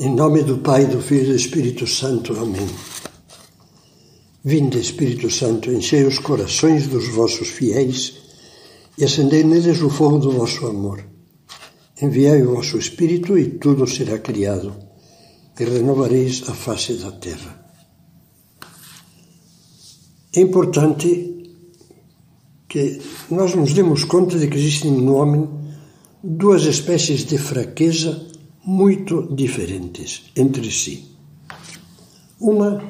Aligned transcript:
Em 0.00 0.14
nome 0.14 0.44
do 0.44 0.58
Pai, 0.58 0.86
do 0.86 1.02
Filho 1.02 1.24
e 1.24 1.26
do 1.30 1.34
Espírito 1.34 1.84
Santo. 1.84 2.32
Amém. 2.38 2.68
Vinde, 4.44 4.78
Espírito 4.78 5.28
Santo, 5.28 5.72
enchei 5.72 6.04
os 6.04 6.20
corações 6.20 6.86
dos 6.86 7.08
vossos 7.08 7.48
fiéis 7.48 8.14
e 8.96 9.04
acendei 9.04 9.42
neles 9.42 9.82
o 9.82 9.90
fogo 9.90 10.18
do 10.18 10.30
vosso 10.30 10.68
amor. 10.68 11.04
Enviai 12.00 12.40
o 12.44 12.54
vosso 12.54 12.78
Espírito 12.78 13.36
e 13.36 13.58
tudo 13.58 13.88
será 13.88 14.20
criado, 14.20 14.72
e 15.58 15.64
renovareis 15.64 16.44
a 16.48 16.54
face 16.54 16.92
da 16.92 17.10
terra. 17.10 17.68
É 20.32 20.40
importante 20.40 21.44
que 22.68 23.00
nós 23.28 23.52
nos 23.52 23.72
demos 23.72 24.04
conta 24.04 24.38
de 24.38 24.46
que 24.46 24.58
existem 24.58 24.92
no 24.92 25.16
homem 25.16 25.48
duas 26.22 26.62
espécies 26.66 27.24
de 27.24 27.36
fraqueza 27.36 28.27
muito 28.68 29.34
diferentes 29.34 30.24
entre 30.36 30.70
si. 30.70 31.16
Uma 32.38 32.82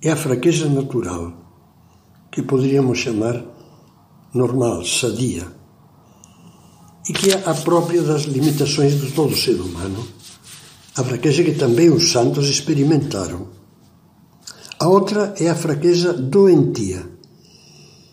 é 0.00 0.12
a 0.12 0.16
fraqueza 0.16 0.68
natural, 0.68 1.32
que 2.30 2.40
poderíamos 2.40 2.98
chamar 2.98 3.44
normal, 4.32 4.84
sadia, 4.84 5.44
e 7.08 7.12
que 7.12 7.32
é 7.32 7.42
a 7.44 7.52
própria 7.52 8.00
das 8.00 8.22
limitações 8.26 9.00
de 9.00 9.10
todo 9.10 9.34
ser 9.34 9.60
humano, 9.60 10.06
a 10.96 11.02
fraqueza 11.02 11.42
que 11.42 11.54
também 11.54 11.90
os 11.90 12.12
santos 12.12 12.48
experimentaram. 12.48 13.48
A 14.78 14.86
outra 14.86 15.34
é 15.36 15.48
a 15.48 15.56
fraqueza 15.56 16.12
doentia, 16.12 17.04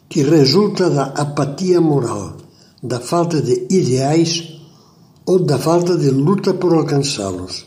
que 0.10 0.24
resulta 0.24 0.90
da 0.90 1.04
apatia 1.04 1.80
moral, 1.80 2.38
da 2.82 3.00
falta 3.00 3.40
de 3.40 3.68
ideais 3.70 4.55
ou 5.26 5.40
da 5.40 5.58
falta 5.58 5.98
de 5.98 6.10
luta 6.10 6.54
por 6.54 6.74
alcançá-los. 6.74 7.66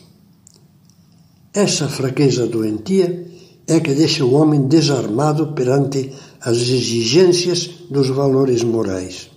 Essa 1.52 1.88
fraqueza 1.88 2.46
doentia 2.46 3.26
é 3.66 3.80
que 3.80 3.94
deixa 3.94 4.24
o 4.24 4.34
homem 4.34 4.68
desarmado 4.68 5.48
perante 5.54 6.12
as 6.40 6.56
exigências 6.56 7.68
dos 7.90 8.08
valores 8.08 8.62
morais. 8.62 9.30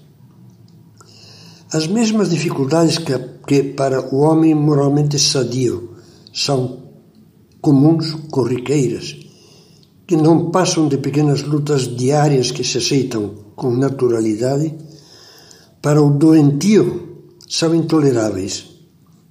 As 1.73 1.87
mesmas 1.87 2.29
dificuldades 2.29 2.97
que, 2.97 3.17
que 3.47 3.63
para 3.63 4.13
o 4.13 4.19
homem 4.19 4.53
moralmente 4.53 5.17
sadio 5.17 5.95
são 6.33 6.79
comuns, 7.61 8.13
corriqueiras, 8.29 9.17
que 10.05 10.15
não 10.15 10.51
passam 10.51 10.87
de 10.87 10.97
pequenas 10.97 11.41
lutas 11.43 11.87
diárias 11.95 12.51
que 12.51 12.63
se 12.63 12.77
aceitam 12.77 13.35
com 13.55 13.71
naturalidade, 13.71 14.73
para 15.81 16.01
o 16.01 16.11
doentio 16.11 17.10
são 17.51 17.75
intoleráveis, 17.75 18.65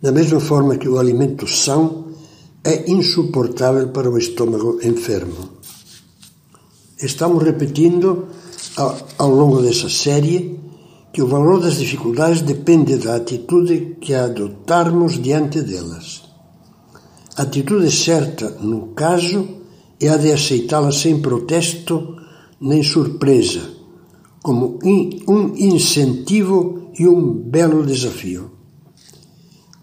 da 0.03 0.13
mesma 0.13 0.41
forma 0.41 0.77
que 0.77 0.87
o 0.87 0.99
alimento 0.99 1.47
são 1.47 2.11
é 2.63 2.91
insuportável 2.91 3.89
para 3.89 4.11
o 4.11 4.19
estômago 4.19 4.79
enfermo. 4.83 5.49
Estamos 6.99 7.43
repetindo 7.43 8.27
ao 8.77 9.31
longo 9.31 9.63
dessa 9.63 9.89
série 9.89 10.61
que 11.11 11.23
o 11.23 11.27
valor 11.27 11.63
das 11.63 11.77
dificuldades 11.77 12.43
depende 12.43 12.99
da 12.99 13.17
atitude 13.17 13.97
que 13.99 14.13
adotarmos 14.13 15.19
diante 15.19 15.63
delas. 15.63 16.23
A 17.37 17.43
atitude 17.45 17.91
certa, 17.91 18.51
no 18.61 18.89
caso, 18.89 19.49
é 19.99 20.11
a 20.11 20.19
de 20.19 20.31
aceitá-las 20.31 20.99
sem 20.99 21.23
protesto 21.23 22.17
nem 22.61 22.83
surpresa, 22.83 23.63
como 24.43 24.79
um 25.27 25.57
incentivo 25.57 26.80
e 26.99 27.07
um 27.07 27.33
belo 27.33 27.85
desafio. 27.85 28.51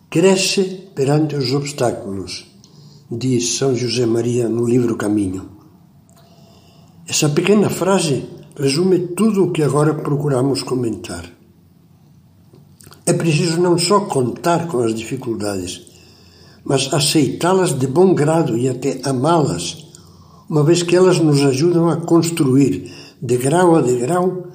Cresce 0.09 0.89
perante 0.95 1.35
os 1.35 1.53
obstáculos, 1.53 2.45
diz 3.11 3.57
São 3.57 3.75
José 3.75 4.05
Maria 4.05 4.49
no 4.49 4.65
livro 4.65 4.95
Caminho. 4.95 5.49
Essa 7.07 7.29
pequena 7.29 7.69
frase 7.69 8.25
resume 8.57 8.99
tudo 9.15 9.45
o 9.45 9.51
que 9.51 9.63
agora 9.63 9.93
procuramos 9.93 10.63
comentar. 10.63 11.25
É 13.05 13.13
preciso 13.13 13.61
não 13.61 13.77
só 13.77 14.01
contar 14.01 14.67
com 14.67 14.79
as 14.79 14.93
dificuldades, 14.93 15.87
mas 16.65 16.93
aceitá-las 16.93 17.77
de 17.77 17.87
bom 17.87 18.13
grado 18.13 18.57
e 18.57 18.67
até 18.67 18.99
amá-las, 19.03 19.87
uma 20.49 20.63
vez 20.63 20.83
que 20.83 20.95
elas 20.95 21.19
nos 21.19 21.41
ajudam 21.41 21.89
a 21.89 21.95
construir, 21.97 22.91
de 23.21 23.37
grau 23.37 23.75
a 23.75 23.81
degrau, 23.81 24.46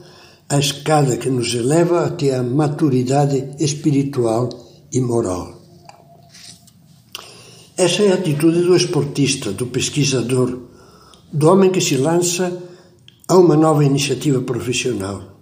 a 0.53 0.59
escada 0.59 1.17
que 1.17 1.31
nos 1.31 1.55
eleva 1.55 2.05
até 2.05 2.35
a 2.35 2.43
maturidade 2.43 3.57
espiritual 3.59 4.51
e 4.93 5.01
moral. 5.01 5.63
Essa 7.75 8.03
é 8.03 8.13
a 8.13 8.17
atitude 8.17 8.61
do 8.61 8.77
esportista, 8.77 9.51
do 9.51 9.69
pesquisador, 9.69 10.59
do 11.33 11.49
homem 11.49 11.71
que 11.71 11.81
se 11.81 11.97
lança 11.97 12.53
a 13.27 13.35
uma 13.39 13.57
nova 13.57 13.83
iniciativa 13.83 14.43
profissional. 14.43 15.41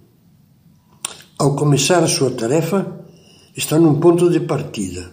Ao 1.37 1.57
começar 1.57 2.01
a 2.01 2.07
sua 2.07 2.31
tarefa, 2.31 3.05
está 3.53 3.77
num 3.77 3.99
ponto 3.99 4.29
de 4.29 4.39
partida 4.39 5.11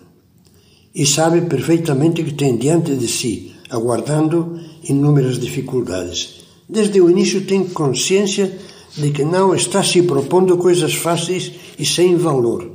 e 0.95 1.05
sabe 1.05 1.41
perfeitamente 1.41 2.23
que 2.23 2.35
tem 2.35 2.57
diante 2.57 2.95
de 2.95 3.09
si, 3.09 3.53
aguardando 3.69 4.61
inúmeras 4.85 5.41
dificuldades. 5.41 6.45
Desde 6.69 7.01
o 7.01 7.11
início 7.11 7.45
tem 7.45 7.65
consciência 7.65 8.57
de 8.97 9.11
que 9.11 9.25
não 9.25 9.55
está 9.55 9.83
se 9.83 10.03
propondo 10.03 10.57
coisas 10.57 10.95
fáceis 10.95 11.53
e 11.79 11.85
sem 11.85 12.17
valor. 12.17 12.71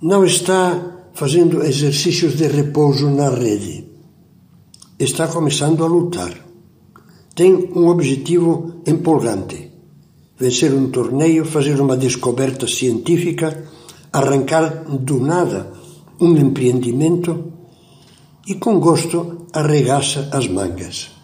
Não 0.00 0.24
está 0.24 1.08
fazendo 1.14 1.62
exercícios 1.62 2.36
de 2.36 2.46
repouso 2.48 3.08
na 3.10 3.30
rede. 3.30 3.84
Está 4.98 5.28
começando 5.28 5.84
a 5.84 5.86
lutar. 5.86 6.34
Tem 7.34 7.70
um 7.74 7.88
objetivo 7.88 8.82
empolgante: 8.86 9.70
vencer 10.38 10.72
um 10.72 10.90
torneio, 10.90 11.44
fazer 11.44 11.80
uma 11.80 11.96
descoberta 11.96 12.66
científica, 12.66 13.64
arrancar 14.12 14.84
do 14.88 15.20
nada 15.20 15.72
um 16.20 16.36
empreendimento 16.36 17.52
e, 18.46 18.54
com 18.54 18.78
gosto, 18.78 19.46
arregaça 19.52 20.28
as 20.32 20.46
mangas. 20.46 21.21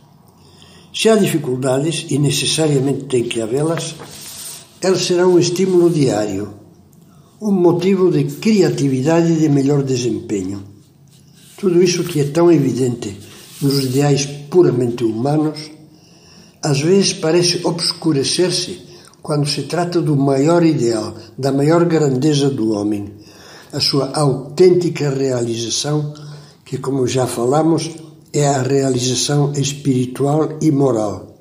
Se 0.98 1.09
há 1.09 1.14
dificuldades, 1.14 2.06
e 2.10 2.19
necessariamente 2.19 3.04
tem 3.04 3.22
que 3.22 3.41
havê-las, 3.41 3.94
elas 4.82 5.06
serão 5.06 5.34
um 5.34 5.38
estímulo 5.38 5.88
diário, 5.88 6.54
um 7.41 7.53
motivo 7.53 8.10
de 8.10 8.25
criatividade 8.25 9.31
e 9.31 9.36
de 9.36 9.48
melhor 9.48 9.84
desempenho. 9.84 10.60
Tudo 11.56 11.81
isso 11.81 12.03
que 12.03 12.19
é 12.19 12.25
tão 12.25 12.50
evidente 12.50 13.16
nos 13.62 13.84
ideais 13.84 14.26
puramente 14.50 15.04
humanos, 15.04 15.70
às 16.60 16.81
vezes 16.81 17.12
parece 17.12 17.65
obscurecer-se 17.65 18.80
quando 19.22 19.48
se 19.48 19.62
trata 19.62 20.03
do 20.03 20.16
maior 20.16 20.66
ideal, 20.66 21.15
da 21.38 21.53
maior 21.53 21.84
grandeza 21.84 22.50
do 22.50 22.72
homem, 22.72 23.15
a 23.72 23.78
sua 23.78 24.10
autêntica 24.16 25.10
realização, 25.10 26.12
que, 26.65 26.76
como 26.76 27.06
já 27.06 27.25
falamos, 27.25 27.88
é 28.33 28.47
a 28.47 28.62
realização 28.62 29.53
espiritual 29.53 30.59
e 30.61 30.71
moral, 30.71 31.34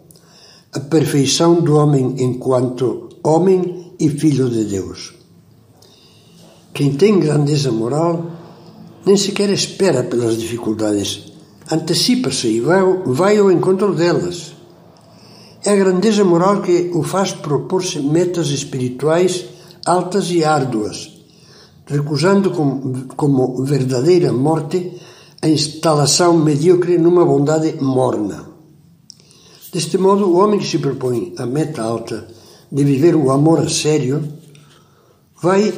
a 0.74 0.80
perfeição 0.80 1.62
do 1.62 1.75
homem 1.75 2.16
enquanto 2.20 3.09
homem 3.24 3.94
e 4.00 4.09
filho 4.09 4.50
de 4.50 4.66
Deus. 4.66 5.14
Quem 6.74 6.94
tem 6.94 7.20
grandeza 7.20 7.72
moral 7.72 8.31
nem 9.06 9.18
sequer 9.18 9.50
espera 9.50 10.03
pelas 10.03 10.38
dificuldades, 10.38 11.31
antecipa-se 11.72 12.48
e 12.48 12.59
vai, 12.62 12.81
vai 13.06 13.38
ao 13.38 13.52
encontro 13.52 13.96
delas. 13.96 14.54
É 15.64 15.72
a 15.72 15.75
grandeza 15.75 16.24
moral 16.24 16.62
que 16.62 16.92
o 16.94 17.04
faz 17.04 17.31
propor-se 17.31 18.00
metas 18.00 18.50
espirituais 18.50 19.46
altas 19.86 20.30
e 20.30 20.44
árduas, 20.44 21.24
recusando 21.86 22.51
como, 22.51 23.06
como 23.16 23.63
verdadeira 23.63 24.34
morte 24.34 24.92
a 25.48 25.50
instalação 25.50 26.38
medíocre 26.38 26.98
numa 26.98 27.26
bondade 27.26 27.78
morna. 27.82 28.50
Deste 29.74 29.98
modo, 29.98 30.26
o 30.28 30.38
homem 30.40 30.60
que 30.60 30.68
se 30.68 30.78
propõe 30.78 31.34
a 31.38 31.46
meta 31.46 31.82
alta 31.84 32.28
de 32.70 32.84
viver 32.84 33.16
o 33.16 33.32
amor 33.32 33.60
a 33.60 33.70
sério 33.70 34.22
vai 35.42 35.74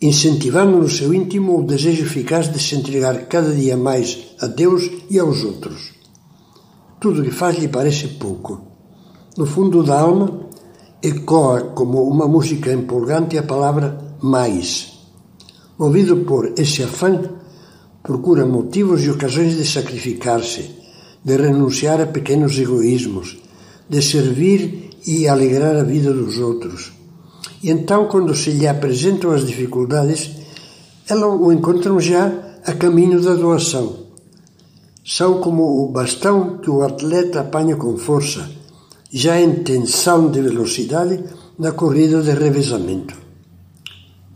incentivando 0.00 0.78
no 0.78 0.88
seu 0.88 1.12
íntimo 1.12 1.58
o 1.58 1.66
desejo 1.66 2.04
eficaz 2.04 2.52
de 2.52 2.60
se 2.62 2.76
entregar 2.76 3.26
cada 3.26 3.52
dia 3.52 3.76
mais 3.76 4.16
a 4.40 4.46
Deus 4.46 4.88
e 5.10 5.18
aos 5.18 5.42
outros. 5.42 5.92
Tudo 7.00 7.20
o 7.20 7.24
que 7.24 7.32
faz 7.32 7.58
lhe 7.58 7.66
parece 7.66 8.06
pouco. 8.24 8.60
No 9.36 9.44
fundo 9.44 9.82
da 9.82 10.00
alma, 10.00 10.48
ecoa 11.02 11.72
como 11.74 12.02
uma 12.04 12.28
música 12.28 12.72
empolgante 12.72 13.36
a 13.36 13.42
palavra 13.42 13.98
mais. 14.22 15.00
Movido 15.76 16.18
por 16.18 16.52
esse 16.56 16.84
afã, 16.84 17.40
procura 18.02 18.46
motivos 18.46 19.04
e 19.04 19.10
ocasiões 19.10 19.56
de 19.56 19.66
sacrificar-se, 19.66 20.70
de 21.24 21.36
renunciar 21.36 22.00
a 22.00 22.06
pequenos 22.06 22.58
egoísmos, 22.58 23.38
de 23.88 24.00
servir 24.02 24.90
e 25.06 25.28
alegrar 25.28 25.76
a 25.76 25.82
vida 25.82 26.12
dos 26.12 26.38
outros. 26.38 26.92
E 27.62 27.70
então, 27.70 28.08
quando 28.08 28.34
se 28.34 28.50
lhe 28.50 28.66
apresentam 28.66 29.32
as 29.32 29.46
dificuldades, 29.46 30.30
elas 31.08 31.40
o 31.40 31.52
encontram 31.52 32.00
já 32.00 32.32
a 32.64 32.72
caminho 32.72 33.20
da 33.20 33.34
doação, 33.34 34.06
são 35.04 35.40
como 35.40 35.82
o 35.82 35.88
bastão 35.88 36.58
que 36.58 36.70
o 36.70 36.82
atleta 36.82 37.40
apanha 37.40 37.76
com 37.76 37.96
força, 37.96 38.48
já 39.10 39.40
em 39.40 39.64
tensão 39.64 40.30
de 40.30 40.40
velocidade 40.40 41.24
na 41.58 41.72
corrida 41.72 42.22
de 42.22 42.30
revezamento. 42.30 43.16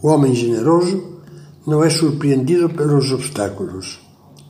O 0.03 0.09
homem 0.09 0.35
generoso 0.35 1.14
não 1.67 1.83
é 1.83 1.91
surpreendido 1.91 2.69
pelos 2.71 3.11
obstáculos, 3.11 4.01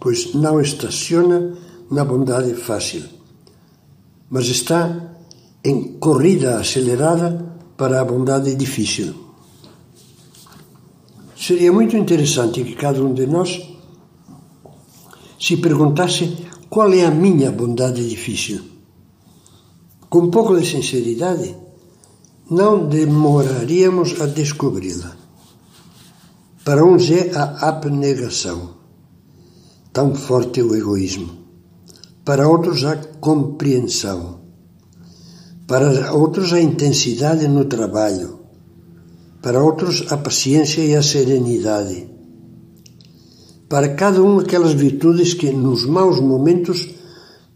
pois 0.00 0.34
não 0.34 0.60
estaciona 0.60 1.56
na 1.90 2.04
bondade 2.04 2.54
fácil, 2.54 3.04
mas 4.28 4.46
está 4.46 5.14
em 5.64 5.98
corrida 5.98 6.58
acelerada 6.58 7.54
para 7.76 8.00
a 8.00 8.04
bondade 8.04 8.54
difícil. 8.54 9.14
Seria 11.36 11.72
muito 11.72 11.96
interessante 11.96 12.64
que 12.64 12.74
cada 12.74 13.02
um 13.02 13.12
de 13.12 13.26
nós 13.26 13.62
se 15.38 15.56
perguntasse 15.58 16.38
qual 16.70 16.92
é 16.92 17.04
a 17.04 17.10
minha 17.10 17.50
bondade 17.50 18.08
difícil. 18.08 18.62
Com 20.08 20.20
um 20.20 20.30
pouco 20.30 20.58
de 20.58 20.66
sinceridade, 20.66 21.54
não 22.50 22.88
demoraríamos 22.88 24.20
a 24.20 24.26
descobri-la. 24.26 25.23
Para 26.64 26.84
uns 26.84 27.10
é 27.10 27.30
a 27.34 27.68
abnegação, 27.68 28.76
tão 29.92 30.14
forte 30.14 30.62
o 30.62 30.74
egoísmo. 30.74 31.30
Para 32.24 32.48
outros, 32.48 32.84
a 32.84 32.96
compreensão. 32.96 34.40
Para 35.66 36.12
outros, 36.14 36.52
a 36.52 36.60
intensidade 36.60 37.46
no 37.48 37.66
trabalho. 37.66 38.40
Para 39.42 39.62
outros, 39.62 40.10
a 40.10 40.16
paciência 40.16 40.82
e 40.82 40.94
a 40.94 41.02
serenidade 41.02 42.14
para 43.74 43.94
cada 43.94 44.22
um 44.22 44.38
aquelas 44.38 44.72
virtudes 44.72 45.34
que, 45.34 45.50
nos 45.50 45.84
maus 45.84 46.20
momentos, 46.20 46.90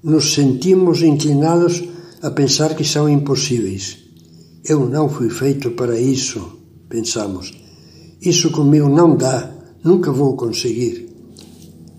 nos 0.02 0.34
sentimos 0.34 1.00
inclinados 1.00 1.84
a 2.20 2.28
pensar 2.28 2.75
que 2.75 2.84
são 2.84 3.08
impossíveis. 3.08 3.99
Eu 4.64 4.88
não 4.88 5.08
fui 5.08 5.31
feito 5.31 5.70
para 5.70 5.96
isso, 5.96 6.58
pensamos. 6.88 7.52
Isso 8.20 8.50
comigo 8.50 8.88
não 8.88 9.17
dá, 9.17 9.50
nunca 9.85 10.11
vou 10.11 10.37
conseguir. 10.37 11.09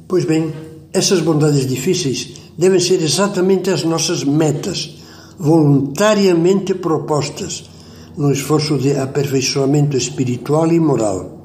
Pois 0.07 0.25
bem, 0.25 0.51
essas 0.92 1.21
bondades 1.21 1.66
difíceis 1.68 2.33
devem 2.57 2.80
ser 2.80 3.01
exatamente 3.01 3.69
as 3.69 3.83
nossas 3.83 4.24
metas, 4.24 4.98
voluntariamente 5.38 6.74
propostas, 6.74 7.69
no 8.18 8.31
esforço 8.31 8.77
de 8.77 8.98
aperfeiçoamento 8.98 9.95
espiritual 9.95 10.71
e 10.71 10.80
moral. 10.80 11.39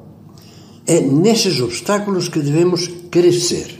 É 0.85 0.99
nesses 0.99 1.61
obstáculos 1.61 2.27
que 2.27 2.39
devemos 2.39 2.89
crescer. 3.09 3.79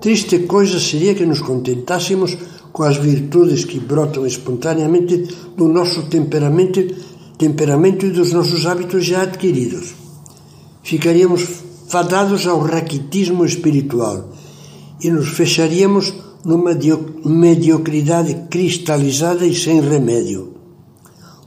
Triste 0.00 0.40
coisa 0.40 0.78
seria 0.78 1.14
que 1.14 1.26
nos 1.26 1.42
contentássemos 1.42 2.38
com 2.72 2.84
as 2.84 2.98
virtudes 2.98 3.64
que 3.64 3.80
brotam 3.80 4.26
espontaneamente 4.26 5.26
do 5.56 5.66
nosso 5.66 6.02
temperamento, 6.04 6.94
temperamento 7.38 8.06
e 8.06 8.10
dos 8.10 8.32
nossos 8.32 8.66
hábitos 8.66 9.04
já 9.04 9.22
adquiridos. 9.22 9.94
Ficaríamos 10.82 11.46
fadados 11.88 12.46
ao 12.46 12.60
raquitismo 12.60 13.44
espiritual 13.44 14.32
e 15.00 15.10
nos 15.10 15.28
fecharíamos 15.28 16.14
numa 16.44 16.72
mediocridade 17.24 18.46
cristalizada 18.48 19.46
e 19.46 19.54
sem 19.54 19.80
remédio. 19.80 20.54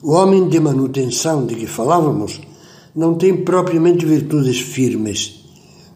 O 0.02 0.12
homem 0.12 0.48
de 0.48 0.60
manutenção 0.60 1.46
de 1.46 1.56
que 1.56 1.68
falávamos 1.68 2.40
não 2.96 3.16
tem 3.16 3.44
propriamente 3.44 4.06
virtudes 4.06 4.60
firmes. 4.60 5.46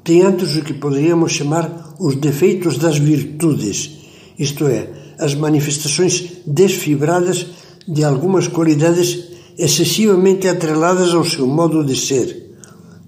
Tem 0.04 0.22
antes 0.22 0.56
o 0.56 0.62
que 0.62 0.74
poderíamos 0.74 1.31
chamar 1.34 1.96
os 2.00 2.16
defeitos 2.16 2.78
das 2.78 2.98
virtudes, 2.98 3.92
isto 4.38 4.68
é, 4.68 4.89
as 5.18 5.36
manifestações 5.36 6.42
desfibradas 6.46 7.48
de 7.88 8.04
algumas 8.04 8.48
qualidades 8.48 9.32
excessivamente 9.57 10.47
atreladas 10.47 11.13
ao 11.13 11.23
seu 11.23 11.47
modo 11.47 11.83
de 11.83 11.95
ser, 11.95 12.55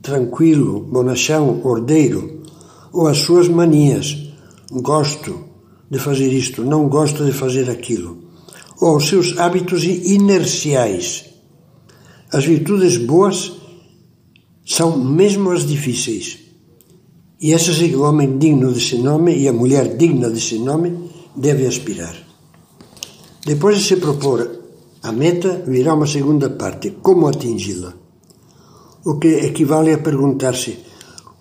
tranquilo, 0.02 0.82
bonachão, 0.82 1.62
ordeiro, 1.64 2.44
ou 2.94 3.08
às 3.08 3.18
suas 3.20 3.48
manias, 3.48 4.16
gosto 4.72 5.46
de 5.90 6.00
fazer 6.00 6.32
isto, 6.32 6.64
não 6.64 6.88
gosto 6.88 7.26
de 7.26 7.32
fazer 7.32 7.70
aquilo, 7.70 8.18
ou 8.80 8.90
aos 8.90 9.08
seus 9.08 9.38
hábitos 9.38 9.84
inerciais. 9.84 11.26
As 12.32 12.46
virtudes 12.46 12.98
boas 12.98 13.54
são 14.66 14.98
mesmo 14.98 15.52
as 15.52 15.66
difíceis. 15.66 16.40
E 17.40 17.54
essas 17.54 17.82
é 17.82 17.88
que 17.88 17.96
o 17.96 18.04
homem 18.04 18.38
digno 18.38 18.74
desse 18.74 18.98
nome 18.98 19.38
e 19.38 19.48
a 19.48 19.54
mulher 19.54 19.98
digna 19.98 20.30
desse 20.30 20.58
nome 20.58 21.10
deve 21.36 21.68
aspirar. 21.68 22.16
Depois 23.46 23.78
de 23.78 23.84
se 23.84 23.96
propor 23.98 24.55
a 25.08 25.12
meta, 25.12 25.64
virá 25.68 25.94
uma 25.94 26.08
segunda 26.08 26.50
parte: 26.50 26.98
como 27.02 27.28
atingi-la? 27.28 27.94
O 29.06 29.20
que 29.20 29.32
equivale 29.50 29.94
a 29.94 30.00
perguntar-se 30.00 30.74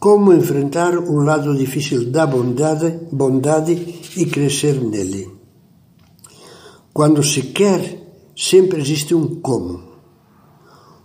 como 0.04 0.34
enfrentar 0.34 0.98
o 0.98 1.16
lado 1.24 1.56
difícil 1.56 2.10
da 2.10 2.26
bondade, 2.26 3.08
bondade 3.10 3.72
e 4.18 4.26
crescer 4.26 4.74
nele. 4.74 5.30
Quando 6.92 7.22
se 7.22 7.40
quer, 7.58 7.80
sempre 8.36 8.82
existe 8.82 9.14
um 9.14 9.40
como. 9.40 9.80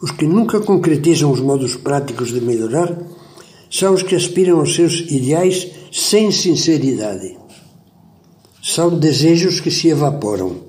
Os 0.01 0.11
que 0.11 0.27
nunca 0.27 0.59
concretizam 0.59 1.31
os 1.31 1.39
modos 1.39 1.77
práticos 1.77 2.33
de 2.33 2.41
melhorar 2.41 2.97
são 3.71 3.93
os 3.93 4.03
que 4.03 4.15
aspiram 4.15 4.59
aos 4.59 4.75
seus 4.75 4.99
ideais 5.09 5.71
sem 5.93 6.29
sinceridade. 6.29 7.37
São 8.61 8.99
desejos 8.99 9.61
que 9.61 9.71
se 9.71 9.87
evaporam. 9.87 10.68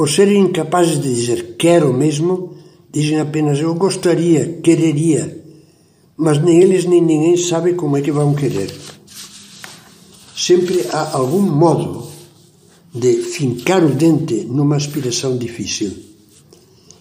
Por 0.00 0.08
serem 0.08 0.44
incapazes 0.44 0.98
de 0.98 1.14
dizer 1.14 1.56
quero 1.58 1.92
mesmo, 1.92 2.54
dizem 2.90 3.20
apenas 3.20 3.60
eu 3.60 3.74
gostaria, 3.74 4.58
quereria, 4.62 5.44
mas 6.16 6.42
nem 6.42 6.58
eles 6.58 6.86
nem 6.86 7.02
ninguém 7.02 7.36
sabe 7.36 7.74
como 7.74 7.98
é 7.98 8.00
que 8.00 8.10
vão 8.10 8.34
querer. 8.34 8.74
Sempre 10.34 10.86
há 10.90 11.14
algum 11.18 11.42
modo 11.42 12.08
de 12.94 13.12
fincar 13.12 13.84
o 13.84 13.90
dente 13.90 14.46
numa 14.46 14.76
aspiração 14.76 15.36
difícil 15.36 15.92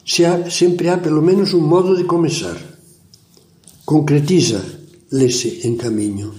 se 0.05 0.25
há, 0.25 0.49
sempre 0.51 0.89
há 0.89 0.97
pelo 0.97 1.21
menos 1.21 1.53
um 1.53 1.61
modo 1.61 1.95
de 1.95 2.03
começar. 2.03 2.57
Concretiza, 3.85 4.61
lê-se 5.09 5.65
em 5.65 5.77
caminho. 5.77 6.33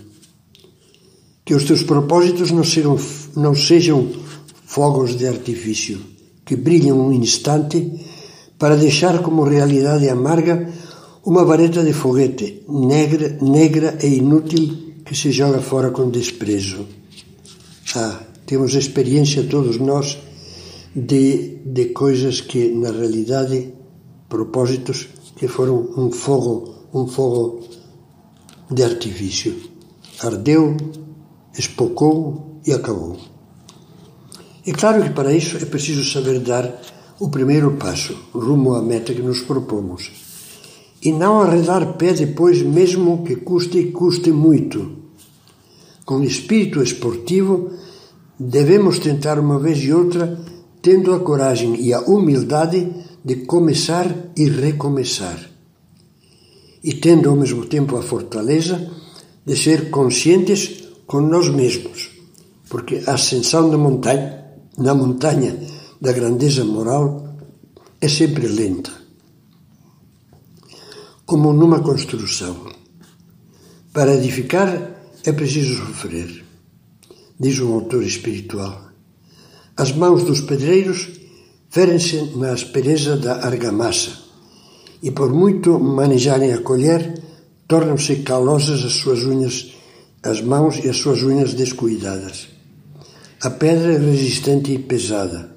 Que 1.43 1.55
os 1.55 1.65
teus 1.65 1.83
propósitos 1.83 2.51
não 2.51 2.65
sejam, 2.65 2.99
não 3.35 3.55
sejam 3.55 4.11
fogos 4.67 5.17
de 5.17 5.27
artifício, 5.27 6.20
que 6.51 6.57
brilham 6.57 6.99
um 6.99 7.13
instante 7.13 7.79
para 8.59 8.75
deixar 8.75 9.23
como 9.23 9.45
realidade 9.45 10.09
amarga 10.09 10.69
uma 11.25 11.45
vareta 11.45 11.81
de 11.85 11.93
foguete 11.93 12.65
negra, 12.69 13.39
negra 13.41 13.97
e 14.03 14.17
inútil 14.17 14.95
que 15.05 15.15
se 15.15 15.31
joga 15.31 15.61
fora 15.61 15.93
com 15.93 16.11
desprezo. 16.11 16.87
Ah, 17.95 18.19
temos 18.47 18.75
experiência 18.75 19.45
todos 19.45 19.79
nós 19.79 20.19
de, 20.93 21.59
de 21.65 21.85
coisas 22.03 22.41
que 22.41 22.69
na 22.71 22.91
realidade 22.91 23.73
propósitos 24.29 25.09
que 25.37 25.47
foram 25.47 25.77
um 25.97 26.11
fogo 26.11 26.89
um 26.93 27.07
fogo 27.07 27.61
de 28.69 28.83
artifício 28.83 29.55
ardeu 30.21 30.77
espocou 31.57 32.59
e 32.67 32.73
acabou 32.73 33.17
é 34.71 34.73
claro 34.73 35.03
que 35.03 35.11
para 35.11 35.33
isso 35.35 35.57
é 35.57 35.65
preciso 35.65 36.05
saber 36.05 36.39
dar 36.39 36.81
o 37.19 37.29
primeiro 37.29 37.73
passo 37.73 38.15
rumo 38.33 38.75
à 38.75 38.81
meta 38.81 39.13
que 39.13 39.21
nos 39.21 39.41
propomos. 39.43 40.13
E 41.03 41.11
não 41.11 41.41
arredar 41.41 41.95
pé 41.95 42.13
depois 42.13 42.63
mesmo 42.63 43.25
que 43.25 43.35
custe 43.35 43.79
e 43.79 43.91
custe 43.91 44.31
muito. 44.31 44.93
Com 46.05 46.23
espírito 46.23 46.81
esportivo 46.81 47.73
devemos 48.39 49.01
tentar 49.01 49.41
uma 49.41 49.59
vez 49.59 49.79
e 49.81 49.93
outra 49.93 50.39
tendo 50.81 51.13
a 51.15 51.19
coragem 51.19 51.75
e 51.81 51.93
a 51.93 52.03
humildade 52.03 52.89
de 53.25 53.37
começar 53.47 54.07
e 54.37 54.49
recomeçar, 54.49 55.51
e 56.83 56.95
tendo 56.95 57.29
ao 57.29 57.37
mesmo 57.37 57.67
tempo 57.67 57.97
a 57.97 58.03
fortaleza 58.03 58.89
de 59.45 59.57
ser 59.57 59.91
conscientes 59.91 60.85
com 61.09 61.21
nós 61.21 61.49
mesmos, 61.49 62.09
porque 62.69 63.03
a 63.07 63.15
ascensão 63.15 63.69
da 63.69 63.77
montanha, 63.77 64.40
na 64.81 64.95
montanha 64.95 65.57
da 66.01 66.13
grandeza 66.13 66.65
moral 66.65 67.37
é 68.01 68.09
sempre 68.09 68.47
lenta, 68.49 68.91
como 71.27 71.53
numa 71.53 71.81
construção. 71.81 72.57
Para 73.93 74.15
edificar 74.15 74.69
é 75.25 75.33
preciso 75.33 75.75
sofrer, 75.77 76.45
diz 77.39 77.59
um 77.61 77.75
autor 77.75 78.03
espiritual. 78.03 78.91
As 79.77 79.93
mãos 79.93 80.25
dos 80.25 80.41
pedreiros 80.41 81.09
ferem-se 81.69 82.37
na 82.37 82.53
aspereza 82.53 83.17
da 83.17 83.45
argamassa 83.45 84.13
e, 85.03 85.11
por 85.11 85.33
muito 85.33 85.79
manejarem 85.79 86.53
a 86.53 86.63
colher, 86.63 87.23
tornam-se 87.69 88.17
calosas 88.17 88.85
as 88.85 88.95
suas 88.95 89.25
unhas 89.25 89.79
as 90.23 90.43
mãos 90.43 90.79
e 90.85 90.89
as 90.89 90.99
suas 90.99 91.23
unhas 91.23 91.55
descuidadas. 91.55 92.49
A 93.43 93.49
pedra 93.49 93.95
é 93.95 93.97
resistente 93.97 94.71
e 94.71 94.79
pesada. 94.79 95.57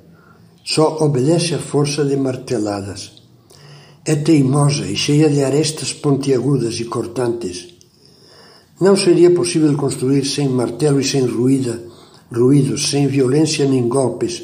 Só 0.63 1.00
obedece 1.02 1.54
à 1.54 1.60
força 1.60 2.06
de 2.06 2.16
marteladas. 2.16 3.22
É 4.06 4.16
teimosa 4.16 4.86
e 4.86 4.96
cheia 4.96 5.30
de 5.30 5.44
arestas 5.44 5.92
pontiagudas 5.92 6.80
e 6.80 6.86
cortantes. 6.86 7.75
Não 8.80 8.96
seria 8.96 9.32
possível 9.32 9.75
construir 9.75 10.24
sem 10.24 10.48
martelo 10.48 11.02
e 11.02 11.04
sem 11.04 11.25
ruída, 11.25 11.84
ruídos, 12.32 12.90
sem 12.90 13.06
violência 13.06 13.68
nem 13.68 13.86
golpes, 13.90 14.44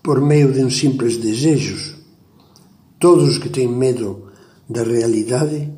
por 0.00 0.20
meio 0.20 0.52
de 0.52 0.62
uns 0.62 0.78
simples 0.78 1.16
desejos? 1.16 1.96
Todos 3.00 3.30
os 3.30 3.38
que 3.38 3.48
têm 3.48 3.66
medo 3.66 4.28
da 4.70 4.84
realidade 4.84 5.72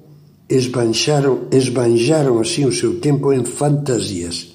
esbanjaram, 0.46 1.48
esbanjaram 1.50 2.38
assim 2.38 2.66
o 2.66 2.72
seu 2.72 3.00
tempo 3.00 3.32
em 3.32 3.46
fantasias. 3.46 4.52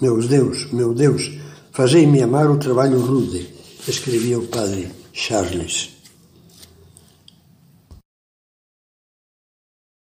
Meu 0.00 0.18
Deus, 0.18 0.72
meu 0.72 0.94
Deus, 0.94 1.39
fazei-me 1.72 2.22
amar 2.22 2.50
o 2.50 2.58
trabalho 2.58 3.00
rude, 3.00 3.48
escrevia 3.86 4.38
o 4.38 4.46
padre 4.46 4.90
Charles. 5.12 5.89